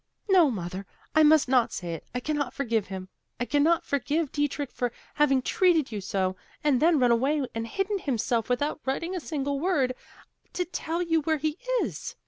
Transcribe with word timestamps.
"No, 0.27 0.49
mother, 0.49 0.87
I 1.13 1.21
must 1.21 1.47
not 1.47 1.71
say 1.71 1.93
it. 1.93 2.07
I 2.15 2.19
cannot 2.19 2.55
forgive 2.55 2.87
him. 2.87 3.09
I 3.39 3.45
cannot 3.45 3.85
forgive 3.85 4.31
Dietrich 4.31 4.71
for 4.71 4.91
having 5.13 5.43
treated 5.43 5.91
you 5.91 6.01
so, 6.01 6.35
and 6.63 6.81
then 6.81 6.97
run 6.97 7.11
away 7.11 7.45
and 7.53 7.67
hidden 7.67 7.99
himself 7.99 8.49
without 8.49 8.81
writing 8.83 9.13
a 9.15 9.19
single 9.19 9.59
word, 9.59 9.93
to 10.53 10.65
tell 10.65 11.03
you 11.03 11.21
where 11.21 11.37
he 11.37 11.59
is. 11.83 12.15